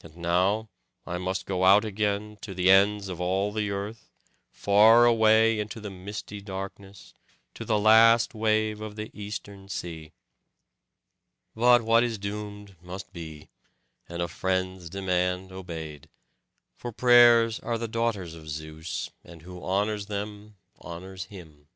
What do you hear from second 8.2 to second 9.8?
wave of the Eastern